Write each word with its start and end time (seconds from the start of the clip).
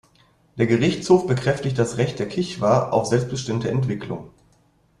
Der 0.57 0.65
Gerichtshof 0.65 1.27
bekräftigt 1.27 1.77
das 1.77 1.97
Recht 1.97 2.17
der 2.17 2.27
Kichwa 2.27 2.89
auf 2.89 3.05
selbstbestimmte 3.05 3.69
Entwicklung. 3.69 4.31